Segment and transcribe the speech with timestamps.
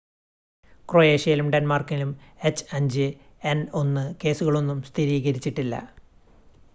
[0.89, 2.11] ക്രൊയേഷ്യയിലും ഡെൻമാർക്കിലും
[2.43, 5.75] എച്ച്5എൻ1 കേസുകളൊന്നും സ്ഥിരീകരിച്ചിട്ടില്ല